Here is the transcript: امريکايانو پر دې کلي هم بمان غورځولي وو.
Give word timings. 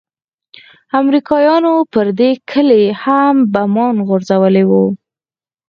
امريکايانو 0.99 1.73
پر 1.93 2.07
دې 2.19 2.31
کلي 2.49 2.83
هم 3.03 3.35
بمان 3.53 3.95
غورځولي 4.07 4.63
وو. 4.69 4.85